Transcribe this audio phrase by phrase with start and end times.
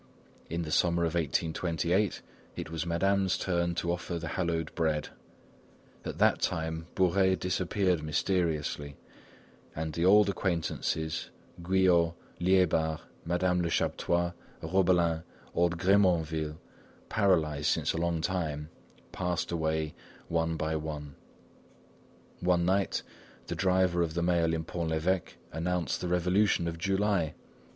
[0.49, 2.23] In the summer of 1828,
[2.55, 5.09] it was Madame's turn to offer the hallowed bread;
[6.03, 8.97] at that time, Bourais disappeared mysteriously;
[9.75, 11.29] and the old acquaintances,
[11.61, 14.33] Guyot, Liébard, Madame Lechaptois,
[14.63, 15.21] Robelin,
[15.53, 16.57] old Grémanville,
[17.07, 18.69] paralysed since a long time,
[19.11, 19.93] passed away
[20.29, 21.13] one by one.
[22.39, 23.03] One night,
[23.45, 27.35] the driver of the mail in Pont l'Evêque announced the Revolution of July.